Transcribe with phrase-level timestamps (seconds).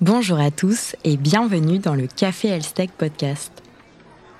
[0.00, 3.50] Bonjour à tous et bienvenue dans le Café Elstech Podcast.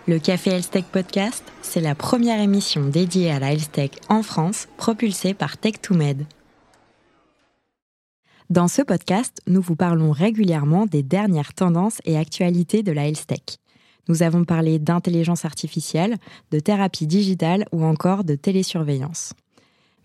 [0.07, 5.34] Le Café Elstech Podcast, c'est la première émission dédiée à la Elstech en France, propulsée
[5.34, 6.26] par Tech2Med.
[8.50, 13.59] Dans ce podcast, nous vous parlons régulièrement des dernières tendances et actualités de la Elstech.
[14.06, 16.18] Nous avons parlé d'intelligence artificielle,
[16.52, 19.32] de thérapie digitale ou encore de télésurveillance.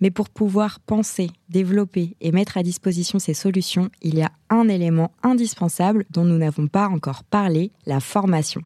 [0.03, 4.67] Mais pour pouvoir penser, développer et mettre à disposition ces solutions, il y a un
[4.67, 8.59] élément indispensable dont nous n'avons pas encore parlé, la formation.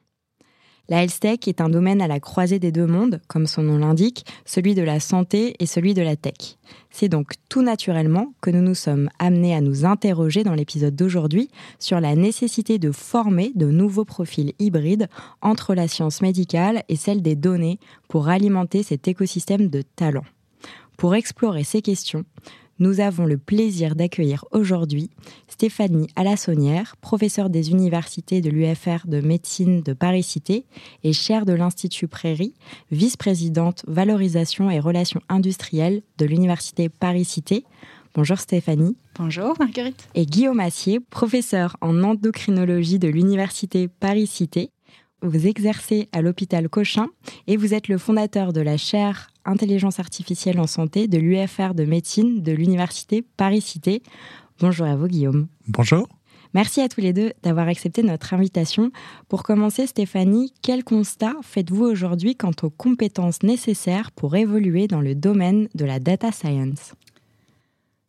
[0.90, 3.78] La health tech est un domaine à la croisée des deux mondes, comme son nom
[3.78, 6.58] l'indique, celui de la santé et celui de la tech.
[6.90, 11.52] C'est donc tout naturellement que nous nous sommes amenés à nous interroger dans l'épisode d'aujourd'hui
[11.78, 15.08] sur la nécessité de former de nouveaux profils hybrides
[15.44, 17.78] entre la science médicale et celle des données
[18.08, 20.26] pour alimenter cet écosystème de talents.
[20.98, 22.26] Pour explorer ces questions,
[22.80, 25.12] nous avons le plaisir d'accueillir aujourd'hui
[25.48, 30.66] Stéphanie Alassonnière, professeure des universités de l'UFR de médecine de Paris-Cité
[31.04, 32.56] et chaire de l'Institut Prairie,
[32.90, 37.64] vice-présidente valorisation et relations industrielles de l'Université Paris-Cité.
[38.16, 38.98] Bonjour Stéphanie.
[39.20, 40.08] Bonjour Marguerite.
[40.16, 44.72] Et Guillaume Assier, professeur en endocrinologie de l'Université Paris-Cité.
[45.22, 47.08] Vous exercez à l'hôpital Cochin
[47.46, 51.86] et vous êtes le fondateur de la chaire intelligence artificielle en santé de l'UFR de
[51.86, 54.04] médecine de l'Université Paris-Cité.
[54.60, 55.48] Bonjour à vous, Guillaume.
[55.68, 56.08] Bonjour.
[56.54, 58.92] Merci à tous les deux d'avoir accepté notre invitation.
[59.28, 65.16] Pour commencer, Stéphanie, quel constat faites-vous aujourd'hui quant aux compétences nécessaires pour évoluer dans le
[65.16, 66.94] domaine de la data science?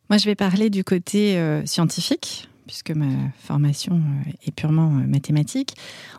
[0.09, 5.07] Moi, je vais parler du côté euh, scientifique, puisque ma formation euh, est purement euh,
[5.07, 5.75] mathématique.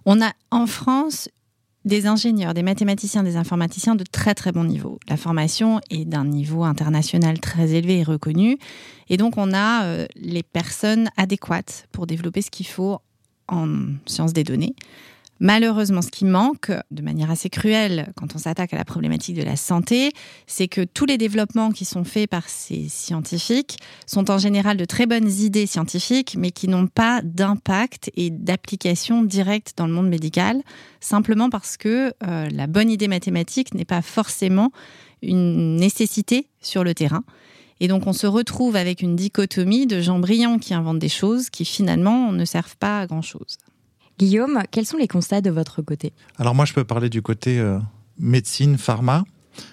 [0.06, 1.28] On a en France
[1.84, 4.98] des ingénieurs, des mathématiciens, des informaticiens de très très bon niveau.
[5.08, 8.58] La formation est d'un niveau international très élevé et reconnu.
[9.08, 12.98] Et donc on a euh, les personnes adéquates pour développer ce qu'il faut
[13.48, 14.74] en sciences des données.
[15.42, 19.42] Malheureusement, ce qui manque, de manière assez cruelle, quand on s'attaque à la problématique de
[19.42, 20.12] la santé,
[20.46, 24.84] c'est que tous les développements qui sont faits par ces scientifiques sont en général de
[24.84, 30.10] très bonnes idées scientifiques, mais qui n'ont pas d'impact et d'application directe dans le monde
[30.10, 30.60] médical,
[31.00, 34.72] simplement parce que euh, la bonne idée mathématique n'est pas forcément
[35.22, 37.24] une nécessité sur le terrain.
[37.80, 41.48] Et donc on se retrouve avec une dichotomie de gens brillants qui inventent des choses
[41.48, 43.56] qui finalement ne servent pas à grand-chose.
[44.20, 47.58] Guillaume, quels sont les constats de votre côté Alors moi, je peux parler du côté
[47.58, 47.78] euh,
[48.18, 49.24] médecine, pharma,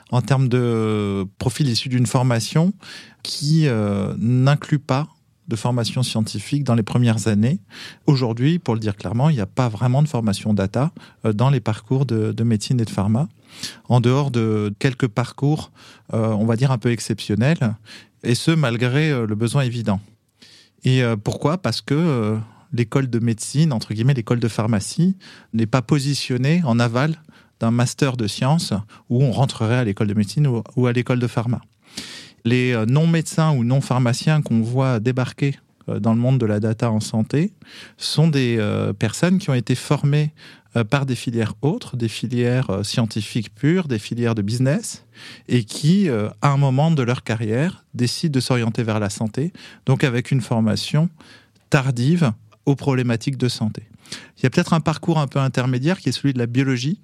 [0.10, 2.72] en termes de profil issu d'une formation
[3.24, 5.10] qui euh, n'inclut pas
[5.50, 7.60] de formation scientifique dans les premières années.
[8.06, 10.94] Aujourd'hui, pour le dire clairement, il n'y a pas vraiment de formation data
[11.26, 13.28] euh, dans les parcours de, médecine et de pharma,
[13.90, 15.74] en dehors de quelques parcours,
[16.14, 17.76] on va dire, un peu exceptionnels,
[18.24, 20.00] et ce, malgré le besoin évident.
[20.86, 21.58] Et pourquoi?
[21.58, 22.38] Parce que
[22.74, 25.16] l'école de médecine, entre guillemets, l'école de pharmacie,
[25.54, 27.16] n'est pas positionnée en aval
[27.60, 28.74] d'un master de sciences
[29.10, 31.62] où on rentrerait à l'école de médecine ou, à l'école de pharma.
[32.46, 35.56] Les euh, non-médecins ou non-pharmaciens qu'on voit débarquer
[35.90, 37.54] euh, dans le monde de la data en santé
[37.98, 40.34] sont des euh, personnes qui ont été formées
[40.92, 45.06] par des filières autres, des filières scientifiques pures, des filières de business,
[45.48, 49.54] et qui, à un moment de leur carrière, décident de s'orienter vers la santé,
[49.88, 51.10] donc avec une formation
[51.72, 52.32] tardive
[52.68, 53.84] aux problématiques de santé.
[54.38, 57.02] Il y a peut-être un parcours un peu intermédiaire qui est celui de la biologie,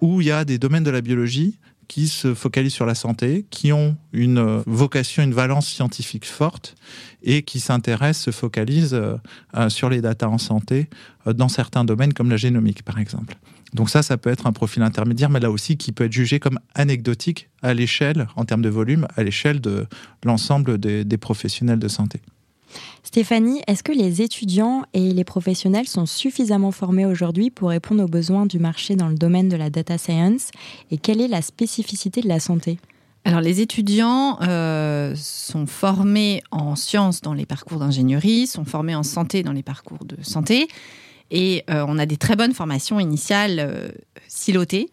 [0.00, 3.44] où il y a des domaines de la biologie qui se focalisent sur la santé,
[3.50, 6.74] qui ont une vocation, une valence scientifique forte
[7.22, 9.16] et qui s'intéressent, se focalisent euh,
[9.54, 10.88] euh, sur les datas en santé
[11.26, 13.36] euh, dans certains domaines comme la génomique par exemple.
[13.74, 16.40] Donc ça, ça peut être un profil intermédiaire, mais là aussi qui peut être jugé
[16.40, 19.86] comme anecdotique à l'échelle, en termes de volume, à l'échelle de
[20.24, 22.20] l'ensemble des professionnels de santé.
[23.02, 28.08] Stéphanie, est-ce que les étudiants et les professionnels sont suffisamment formés aujourd'hui pour répondre aux
[28.08, 30.50] besoins du marché dans le domaine de la data science
[30.90, 32.78] Et quelle est la spécificité de la santé?
[33.24, 39.04] Alors les étudiants euh, sont formés en sciences dans les parcours d'ingénierie, sont formés en
[39.04, 40.66] santé dans les parcours de santé,
[41.30, 43.88] et euh, on a des très bonnes formations initiales euh,
[44.26, 44.90] silotées.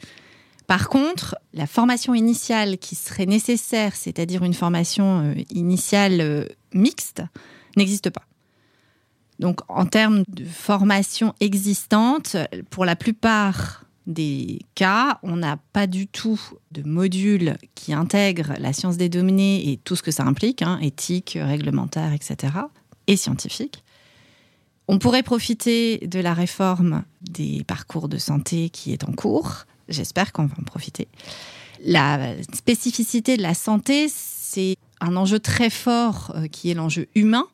[0.68, 7.24] Par contre, la formation initiale qui serait nécessaire, c'est-à-dire une formation initiale mixte,
[7.78, 8.24] n'existe pas.
[9.40, 12.36] Donc en termes de formation existante,
[12.70, 18.74] pour la plupart des cas, on n'a pas du tout de module qui intègre la
[18.74, 22.54] science des données et tout ce que ça implique, hein, éthique, réglementaire, etc.,
[23.08, 23.84] et scientifique.
[24.88, 29.66] On pourrait profiter de la réforme des parcours de santé qui est en cours.
[29.88, 31.08] J'espère qu'on va en profiter.
[31.86, 37.48] La spécificité de la santé, c'est un enjeu très fort euh, qui est l'enjeu humain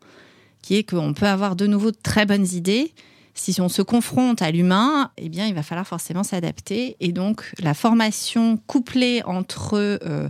[0.65, 2.91] qui est qu'on peut avoir de nouveau de très bonnes idées.
[3.35, 6.97] Si on se confronte à l'humain, eh bien, il va falloir forcément s'adapter.
[6.99, 10.27] Et donc, la formation couplée entre euh,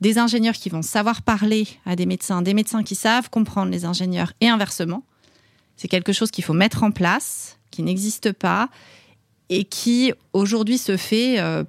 [0.00, 3.84] des ingénieurs qui vont savoir parler à des médecins, des médecins qui savent comprendre les
[3.84, 5.02] ingénieurs et inversement,
[5.76, 8.68] c'est quelque chose qu'il faut mettre en place, qui n'existe pas
[9.48, 11.64] et qui aujourd'hui se fait euh,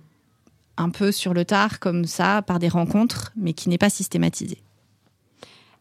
[0.79, 4.57] un peu sur le tard comme ça par des rencontres, mais qui n'est pas systématisé.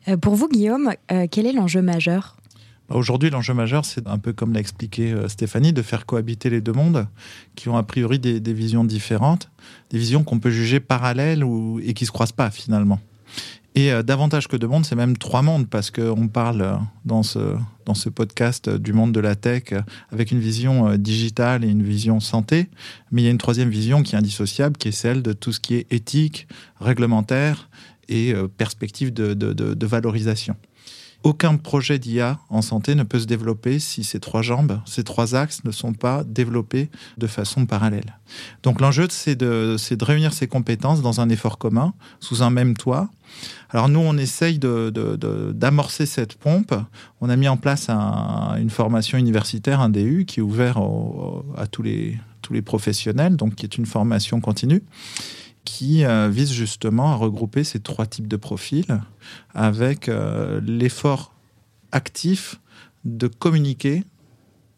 [0.08, 2.36] Euh, pour vous, Guillaume, euh, quel est l'enjeu majeur?
[2.88, 6.50] Bah, Aujourd'hui, l'enjeu majeur, c'est un peu comme l'a expliqué euh, Stéphanie, de faire cohabiter
[6.50, 7.06] les deux mondes
[7.54, 9.50] qui ont a priori des, visions différentes,
[9.90, 13.00] des visions qu'on peut juger parallèles ou, et qui ne se croisent pas finalement.
[13.80, 17.54] Et davantage que deux mondes, c'est même trois mondes, parce qu'on parle dans ce,
[17.84, 19.72] dans ce podcast du monde de la tech
[20.10, 22.70] avec une vision digitale et une vision santé,
[23.12, 25.52] mais il y a une troisième vision qui est indissociable, qui est celle de tout
[25.52, 26.48] ce qui est éthique,
[26.80, 27.68] réglementaire
[28.08, 30.56] et euh, perspectives de, de, de, valorisation.
[31.24, 35.34] Aucun projet d'IA en santé ne peut se développer si ces trois jambes, ces trois
[35.34, 38.16] axes ne sont pas développés de façon parallèle.
[38.62, 42.76] Donc l'enjeu, c'est de, de, réunir ces compétences dans un effort commun, sous un même
[42.76, 43.08] toit.
[43.70, 46.74] Alors nous, on essaye d'amorcer cette pompe.
[47.20, 50.80] On a mis en place un, une formation universitaire, un DU, qui est ouvert
[51.56, 54.82] à tous les, tous les professionnels, donc qui est une formation continue
[55.68, 58.86] qui euh, vise justement à regrouper ces trois types de profils
[59.52, 61.34] avec euh, l'effort
[61.92, 62.58] actif
[63.04, 64.02] de communiquer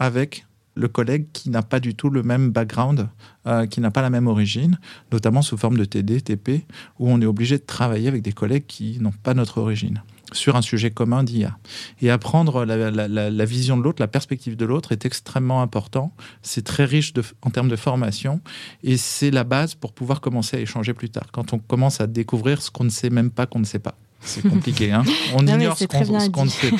[0.00, 3.08] avec le collègue qui n'a pas du tout le même background,
[3.46, 4.78] euh, qui n'a pas la même origine,
[5.12, 6.66] notamment sous forme de TD, TP,
[6.98, 10.02] où on est obligé de travailler avec des collègues qui n'ont pas notre origine
[10.32, 11.58] sur un sujet commun d'IA.
[12.00, 16.14] Et apprendre la, vision de l'autre, la perspective de l'autre est extrêmement important.
[16.42, 17.12] C'est très riche
[17.42, 18.40] en termes de formation
[18.82, 21.26] et c'est la base pour pouvoir commencer à échanger plus tard.
[21.32, 23.96] Quand on commence à découvrir ce qu'on ne sait même pas qu'on ne sait pas.
[24.22, 25.02] C'est compliqué, hein
[25.34, 26.76] on ignore ce qu'on ne sait pas.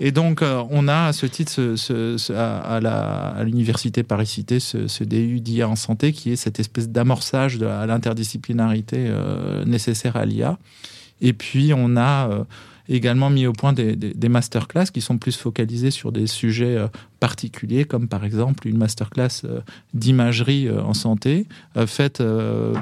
[0.00, 5.68] Et donc, euh, on a à ce titre ce, à, l'université Paris-Cité ce, DU d'IA
[5.68, 10.58] en santé qui est cette espèce d'amorçage à l'interdisciplinarité euh, nécessaire à l'IA.
[11.20, 12.46] Et puis, on a
[12.88, 16.88] également mis au point des, des, masterclass qui sont plus focalisés sur des sujets euh,
[17.20, 19.60] particuliers, comme par exemple une masterclass euh,
[19.94, 21.46] d'imagerie euh, en santé
[21.86, 22.22] faite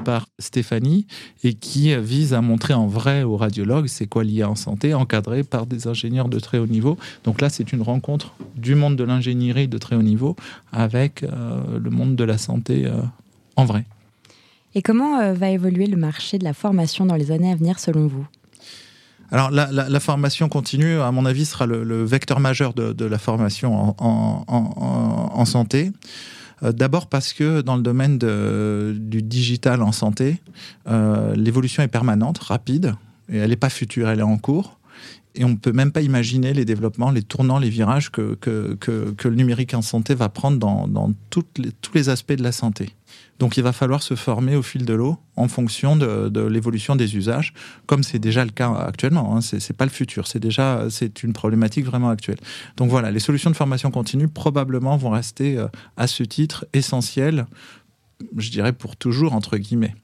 [0.04, 1.06] par Stéphanie
[1.44, 5.42] et qui vise à montrer en vrai aux radiologues c'est quoi l'IA en santé, encadré
[5.42, 6.96] par des ingénieurs de très haut niveau.
[7.24, 10.36] Donc là, c'est une rencontre du monde de l'ingénierie de très haut niveau
[10.72, 12.90] avec le monde de la santé
[13.56, 13.84] en vrai.
[14.74, 18.06] Et comment va évoluer le marché de la formation dans les années à venir selon
[18.06, 18.26] vous?
[19.30, 25.44] Alors la, formation continue, à mon avis, sera le, vecteur majeur de, la formation en,
[25.44, 25.92] santé.
[26.62, 30.40] Euh, d'abord parce que dans le domaine du digital en santé,
[30.88, 32.94] euh, l'évolution est permanente, rapide,
[33.30, 34.78] et elle n'est pas future, elle est en cours.
[35.34, 39.34] Et on ne peut même pas imaginer les développements, les tournants, les virages que, le
[39.34, 41.44] numérique en santé va prendre dans, tous
[41.94, 42.95] les aspects de la santé.
[43.38, 47.16] Donc il va falloir se former au fil de l'eau en fonction de, l'évolution des
[47.16, 47.52] usages,
[47.86, 49.36] comme c'est déjà le cas actuellement.
[49.36, 49.40] Hein.
[49.40, 52.38] Ce C'est pas le futur, c'est déjà c'est une problématique vraiment actuelle.
[52.76, 57.46] Donc voilà, les solutions de formation continue probablement vont rester euh, à ce titre essentielles,
[58.36, 59.94] je dirais pour toujours entre guillemets.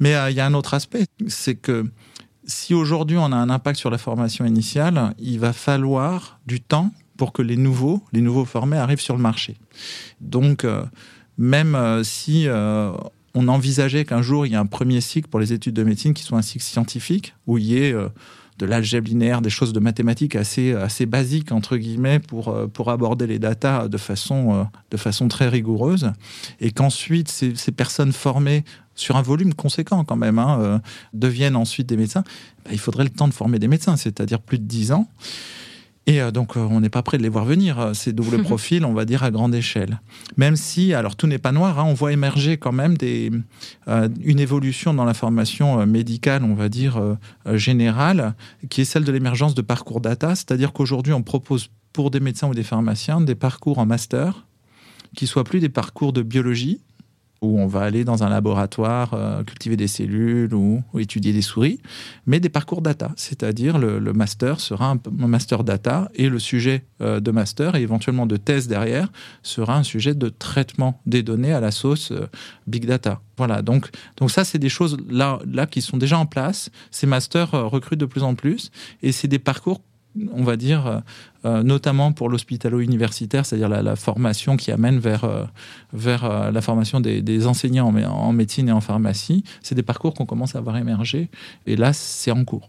[0.00, 1.90] Mais euh, il y a un autre aspect, c'est que
[2.44, 6.92] si aujourd'hui on a un impact sur la formation initiale, il va falloir du temps
[7.16, 9.56] pour que les nouveaux, les nouveaux formés arrivent sur le marché.
[10.20, 10.84] Donc euh,
[11.38, 12.92] même euh, si euh,
[13.34, 16.14] on envisageait qu'un jour il y ait un premier cycle pour les études de médecine
[16.14, 18.08] qui soit un cycle scientifique, où il y ait euh,
[18.58, 23.26] de l'algèbre linéaire, des choses de mathématiques assez, assez basiques, entre guillemets, pour, pour aborder
[23.26, 26.10] les datas de façon, de façon très rigoureuse,
[26.58, 28.64] et qu'ensuite ces, personnes formées
[28.94, 30.80] sur un volume conséquent quand même, hein,
[31.12, 32.24] deviennent ensuite des médecins,
[32.64, 35.06] bah, il faudrait le temps de former des médecins, c'est-à-dire plus de 10 ans.
[36.06, 38.42] Et euh, donc, euh, on n'est pas prêt de les voir venir, euh, ces doubles
[38.42, 40.00] profils, on va dire, à grande échelle.
[40.36, 43.30] Même si, alors tout n'est pas noir, hein, on voit émerger quand même des,
[44.22, 47.00] une évolution dans la formation médicale, on va dire,
[47.52, 48.34] générale,
[48.68, 50.34] qui est celle de l'émergence de parcours data.
[50.34, 54.46] C'est-à-dire qu'aujourd'hui, on propose pour des médecins ou des pharmaciens des parcours en master
[55.16, 56.80] qui soient plus des parcours de biologie,
[57.46, 61.80] où on va aller dans un laboratoire euh, cultiver des cellules ou, étudier des souris,
[62.26, 67.20] mais des parcours data, c'est-à-dire le, master sera un, master data et le sujet euh,
[67.20, 69.08] de master et éventuellement de thèse derrière
[69.42, 72.26] sera un sujet de traitement des données à la sauce euh,
[72.66, 73.20] big data.
[73.36, 76.70] Voilà, donc, donc ça, c'est des choses là, là qui sont déjà en place.
[76.90, 78.70] Ces masters recrutent de plus en plus
[79.02, 79.82] et c'est des parcours
[80.32, 80.98] on va dire, euh,
[81.44, 85.44] euh, notamment pour l'hospitalo-universitaire, c'est-à-dire la, formation qui amène vers, euh,
[85.92, 89.44] vers la formation des, enseignants en, en, médecine et en pharmacie.
[89.62, 91.30] C'est des parcours qu'on commence à voir émerger,
[91.66, 92.68] et là, c'est en cours.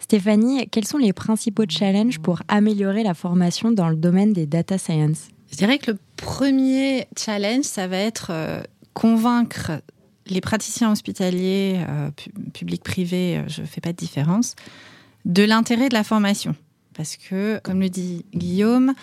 [0.00, 4.78] Stéphanie, quels sont les principaux challenges pour améliorer la formation dans le domaine des data
[4.78, 5.28] science?
[5.52, 8.62] Je dirais que le premier challenge, ça va être euh,
[8.94, 9.72] convaincre
[10.26, 12.10] les praticiens hospitaliers, euh,
[12.54, 14.54] publics-privés, euh, je ne fais pas de différence,
[15.24, 16.54] de l'intérêt de la formation.
[16.94, 18.94] Parce que, comme le dit Guillaume,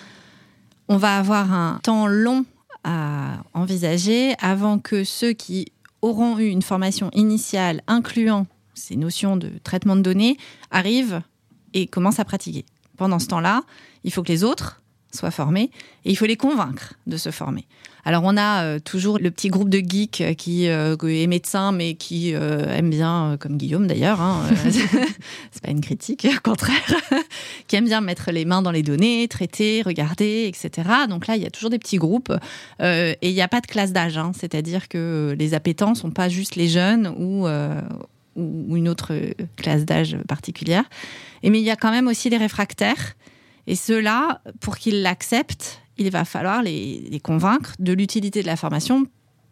[0.87, 2.45] on va avoir un temps long
[2.83, 9.51] à envisager avant que ceux qui auront eu une formation initiale incluant ces notions de
[9.63, 10.37] traitement de données
[10.71, 11.21] arrivent
[11.73, 12.65] et commencent à pratiquer.
[12.95, 13.63] Pendant ce temps-là,
[14.03, 15.71] il faut que les autres soient formés
[16.05, 17.65] et il faut les convaincre de se former.
[18.07, 21.73] Alors on a euh, toujours le petit groupe de geeks euh, qui euh, est médecin
[21.73, 24.43] mais qui aime bien, comme Guillaume d'ailleurs, hein,
[25.51, 26.95] c'est pas une critique, au contraire,
[27.67, 30.89] qui aime bien mettre les mains dans les données, traiter, regarder, etc.
[31.09, 32.33] Donc là il y a toujours des petits groupes
[32.81, 34.31] et il n'y a pas de classe d'âge, hein.
[34.39, 37.45] c'est-à-dire que les appétents sont pas juste les jeunes ou
[38.37, 39.13] ou une autre
[39.57, 40.85] classe d'âge particulière.
[41.43, 43.15] Et mais il y a quand même aussi les réfractaires.
[43.67, 49.05] Et ceux-là, pour qu'ils l'acceptent, il va falloir les, convaincre de l'utilité de la formation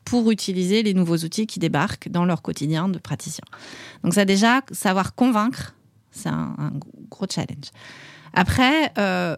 [0.05, 3.43] pour utiliser les nouveaux outils qui débarquent dans leur quotidien de praticien.
[4.03, 5.75] Donc ça déjà, savoir convaincre,
[6.11, 6.71] c'est un,
[7.09, 7.71] gros challenge.
[8.33, 9.35] Après, euh,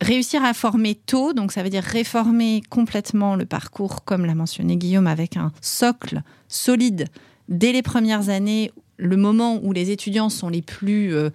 [0.00, 4.76] réussir à former tôt, donc ça veut dire réformer complètement le parcours, comme l'a mentionné
[4.76, 7.06] Guillaume, avec un socle solide
[7.48, 11.30] dès les premières années, le moment où les étudiants sont les plus euh,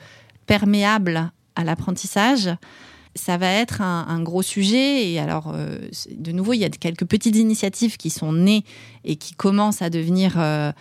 [0.45, 2.49] perméables à l'apprentissage,
[3.15, 5.11] ça va être un, gros sujet.
[5.11, 5.77] Et alors, euh,
[6.11, 8.63] de nouveau, il y a quelques petites initiatives qui sont nées
[9.03, 10.71] et qui commencent à devenir euh,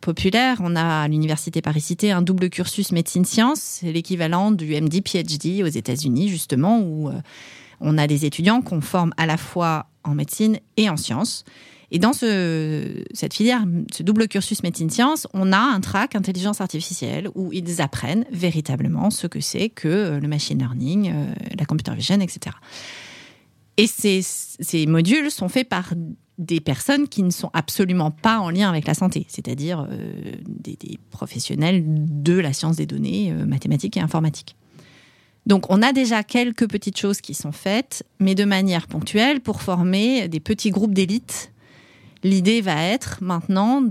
[0.00, 0.58] populaires.
[0.60, 6.28] On a à l'Université Paris-Cité un double cursus médecine-sciences, c'est l'équivalent du MD-PhD aux États-Unis,
[6.28, 7.20] justement, où euh,
[7.80, 11.44] on a des étudiants qu'on forme à la fois en médecine et en sciences.
[11.90, 17.28] Et dans ce, cette filière, ce double cursus médecine-sciences, on a un track intelligence artificielle
[17.34, 21.94] où ils apprennent véritablement ce que c'est que euh, le machine learning, euh, la computer
[21.94, 22.56] vision, etc.
[23.76, 25.92] Et ces, ces, modules sont faits par
[26.38, 30.78] des personnes qui ne sont absolument pas en lien avec la santé, c'est-à-dire euh, des,
[31.10, 34.56] professionnels de la science des données, mathématiques et informatiques.
[35.46, 39.60] Donc on a déjà quelques petites choses qui sont faites, mais de manière ponctuelle pour
[39.60, 41.52] former des petits groupes d'élite
[42.24, 43.82] L'idée va être maintenant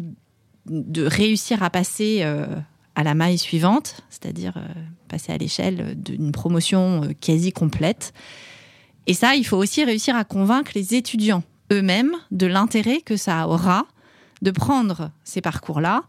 [0.65, 2.47] de réussir à passer euh,
[2.95, 4.67] à la maille suivante, c'est-à-dire euh,
[5.07, 8.11] passer à l'échelle d'une promotion euh, quasi complète.
[9.05, 13.47] Et ça, il faut aussi réussir à convaincre les étudiants eux-mêmes de l'intérêt que ça
[13.47, 13.85] aura
[14.41, 16.03] de prendre ces parcours-là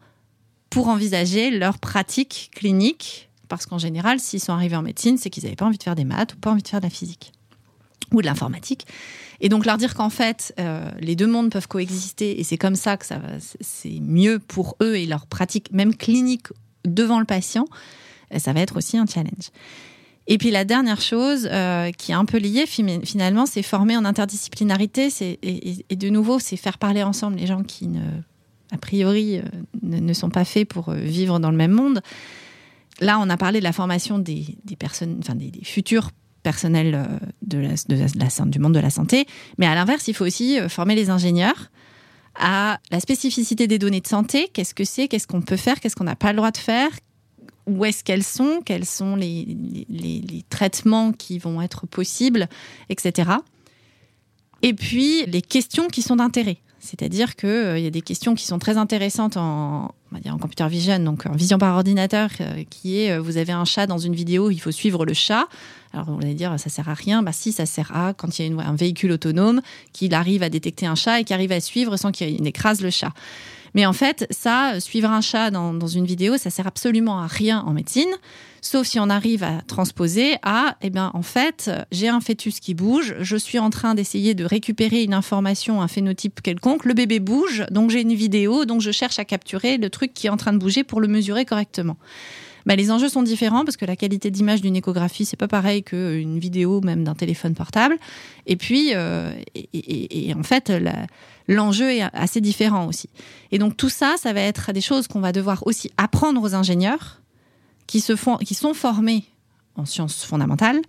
[0.71, 3.29] pour envisager leur pratique clinique.
[3.49, 5.95] Parce qu'en général, s'ils sont arrivés en médecine, c'est qu'ils n'avaient pas envie de faire
[5.95, 7.33] des maths ou pas envie de faire de la physique
[8.13, 8.87] ou de l'informatique.
[9.41, 12.77] Et donc leur dire qu'en fait, euh, les deux mondes peuvent coexister et c'est comme
[12.77, 13.21] ça que ça
[13.61, 16.47] c'est mieux pour eux et leur pratique, même clinique
[16.85, 17.67] devant le patient,
[18.33, 19.51] euh, ça va être aussi un challenge.
[20.27, 24.07] Et puis la dernière chose euh, qui est un peu liée finalement, c'est former en
[24.07, 25.09] interdisciplinarité.
[25.21, 27.91] Et, de nouveau, c'est faire parler ensemble les gens qui,
[28.73, 29.43] a priori,
[29.83, 32.01] ne, sont pas faits pour vivre dans le même monde.
[33.01, 36.11] Là, on a parlé de la formation des, des personnes, enfin des futurs
[36.45, 39.27] personnel euh, de la, de du monde de la santé.
[39.59, 41.73] Mais à l'inverse, il faut aussi euh, former les ingénieurs
[42.37, 44.49] à la spécificité des données de santé.
[44.53, 45.09] Qu'est-ce que c'est?
[45.09, 45.81] Qu'est-ce qu'on peut faire?
[45.81, 46.91] Qu'est-ce qu'on n'a pas le droit de faire?
[47.67, 48.61] Où est-ce qu'elles sont?
[48.65, 49.57] Quels sont les,
[49.89, 52.49] les, traitements qui vont être possibles,
[52.91, 53.31] etc.
[54.63, 56.59] Et puis, les questions qui sont d'intérêt.
[56.85, 60.69] C'est-à-dire qu'il euh, y a des questions qui sont très intéressantes en, on va computer
[60.69, 62.31] vision, donc en vision par ordinateur,
[62.71, 65.49] qui est vous avez un chat dans une vidéo, il faut suivre le chat.
[65.93, 67.23] Alors vous allez dire, ça sert à rien.
[67.23, 69.61] Bah si, ça sert à quand il y a un véhicule autonome
[69.93, 72.91] qui arrive à détecter un chat et qui arrive à suivre sans qu'il écrase le
[72.91, 73.13] chat.
[73.75, 77.61] Mais en fait, ça, suivre un chat dans, une vidéo, ça sert absolument à rien
[77.61, 78.11] en médecine,
[78.63, 82.75] sauf si on arrive à transposer à, eh bien, en fait, j'ai un fœtus qui
[82.75, 87.19] bouge, je suis en train d'essayer de récupérer une information, un phénotype quelconque, le bébé
[87.19, 90.37] bouge, donc j'ai une vidéo, donc je cherche à capturer le truc qui est en
[90.37, 91.97] train de bouger pour le mesurer correctement.
[92.67, 95.83] Bah, les enjeux sont différents parce que la qualité d'image d'une échographie, c'est pas pareil
[95.83, 97.99] qu'une vidéo même d'un téléphone portable.
[98.47, 100.73] Et puis, euh, et, en fait,
[101.49, 103.09] l'enjeu est assez différent aussi.
[103.53, 106.55] Et donc tout ça, ça va être des choses qu'on va devoir aussi apprendre aux
[106.55, 107.21] ingénieurs
[107.87, 109.25] qui, se font, qui sont formés
[109.77, 110.81] en sciences fondamentales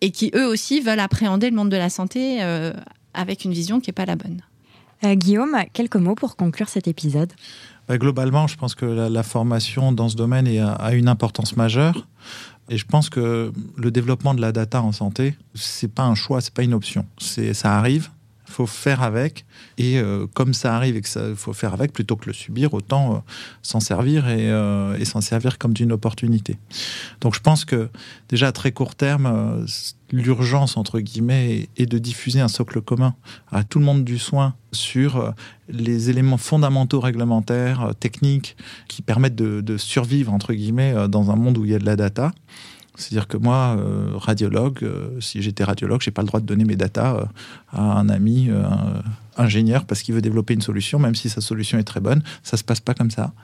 [0.00, 2.72] et qui eux aussi veulent appréhender le monde de la santé euh,
[3.14, 4.42] avec une vision qui n'est pas la bonne.
[5.04, 7.32] Euh, Guillaume, quelques mots pour conclure cet épisode
[7.88, 12.06] bah, globalement, je pense que la, formation dans ce domaine a une importance majeure.
[12.68, 16.40] Et je pense que le développement de la data en santé, c'est pas un choix,
[16.40, 17.06] c'est pas une option.
[17.18, 18.10] Ça arrive.
[18.56, 19.44] Faut faire avec.
[19.76, 22.72] Et euh, comme ça arrive et que ça faut faire avec, plutôt que le subir,
[22.72, 23.18] autant euh,
[23.60, 24.46] s'en servir et,
[24.98, 26.56] et s'en servir comme d'une opportunité.
[27.20, 27.90] Donc je pense que
[28.30, 29.66] déjà à très court terme,
[30.10, 33.14] l'urgence, entre guillemets, est de diffuser un socle commun
[33.52, 35.34] à tout le monde du soin sur
[35.68, 38.56] les éléments fondamentaux réglementaires, techniques,
[38.88, 41.96] qui permettent de survivre, entre guillemets, dans un monde où il y a de la
[41.96, 42.32] data.
[42.96, 46.64] C'est-à-dire que moi, euh, radiologue, euh, si j'étais radiologue, j'ai pas le droit de donner
[46.64, 47.24] mes datas euh,
[47.72, 48.50] à un ami
[49.36, 52.22] ingénieur parce qu'il veut développer une solution, même si sa solution est très bonne.
[52.42, 53.34] Ça se passe pas comme ça.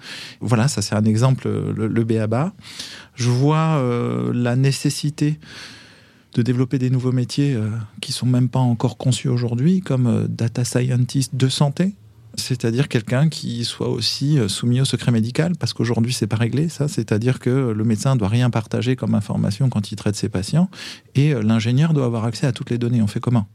[0.41, 2.53] Voilà, ça c'est un exemple, le, BABA.
[3.15, 3.83] Je vois
[4.33, 5.39] la nécessité
[6.35, 7.59] de développer des nouveaux métiers
[8.01, 11.95] qui sont même pas encore conçus aujourd'hui, comme data scientist de santé
[12.37, 16.69] c'est-à-dire quelqu'un qui soit aussi euh, soumis au secret médical, parce qu'aujourd'hui c'est pas réglé
[16.69, 20.71] ça, c'est-à-dire que le médecin doit rien partager comme information quand il traite ses patients,
[21.15, 23.03] et euh, l'ingénieur doit avoir accès à toutes les données.
[23.03, 23.47] On fait comment?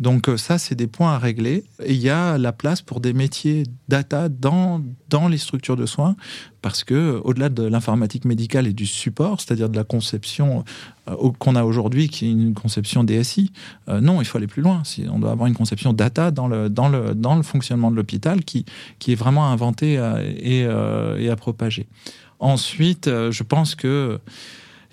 [0.00, 1.64] Donc euh, ça, c'est des points à régler.
[1.84, 5.86] Et il y a la place pour des métiers data dans, dans les structures de
[5.86, 6.16] soins,
[6.62, 10.64] parce que au-delà de l'informatique médicale et du support, c'est-à-dire de la conception
[11.08, 13.52] euh, qu'on a aujourd'hui, qui est une conception DSI,
[13.88, 14.82] euh, non, il faut aller plus loin.
[15.10, 18.44] On doit avoir une conception data dans le, dans le, dans le fonctionnement de l'hôpital
[18.44, 18.64] qui,
[18.98, 19.94] qui est vraiment inventée
[20.38, 21.86] et, et à propager.
[22.40, 24.18] Ensuite, je pense que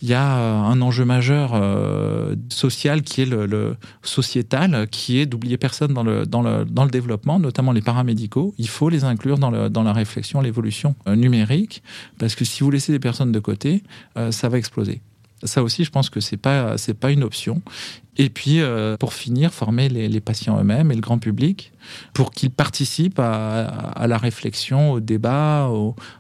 [0.02, 5.26] il y a euh, un enjeu majeur euh, social qui est le, sociétal, qui est
[5.26, 8.54] d'oublier personne dans le, dans, développement, notamment les paramédicaux.
[8.58, 11.84] Il faut les inclure dans, le, dans la réflexion, l'évolution euh, numérique,
[12.18, 13.84] parce que si vous laissez des personnes de côté,
[14.32, 15.02] ça va exploser.
[15.44, 17.62] Ça aussi, je pense que c'est pas c'est pas une option.
[18.18, 21.72] Et puis, euh, pour finir, former les, patients eux-mêmes et le grand public
[22.14, 25.70] pour qu'ils participent à, la réflexion, au débat,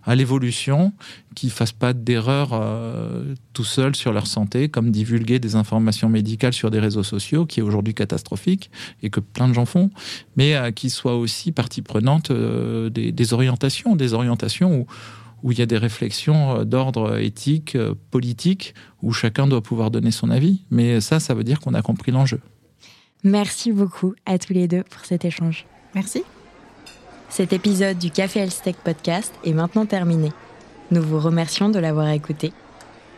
[0.05, 0.93] à l'évolution,
[1.35, 6.53] qu'ils fassent pas d'erreurs euh, tout seuls sur leur santé, comme divulguer des informations médicales
[6.53, 8.71] sur des réseaux sociaux, qui est aujourd'hui catastrophique
[9.03, 9.91] et que plein de gens font,
[10.37, 14.87] mais euh, qu'ils soient aussi partie prenante des, des, orientations, des orientations où
[15.43, 19.91] où il y a des réflexions euh, d'ordre éthique, euh, politique, où chacun doit pouvoir
[19.91, 20.61] donner son avis.
[20.71, 22.39] Mais ça, ça veut dire qu'on a compris l'enjeu.
[23.23, 25.65] Merci beaucoup à tous les deux pour cet échange.
[25.93, 26.23] Merci.
[27.29, 30.31] Cet épisode du Café Elstech Podcast est maintenant terminé.
[30.91, 32.51] Nous vous remercions de l'avoir écouté.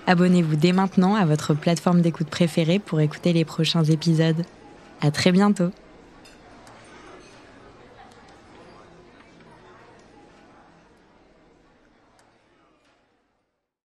[0.05, 4.43] Abonnez-vous dès maintenant à votre plateforme d'écoute préférée pour écouter les prochains épisodes.
[5.01, 5.71] À très bientôt.